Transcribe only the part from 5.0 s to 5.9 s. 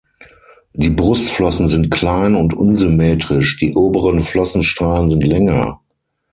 sind länger.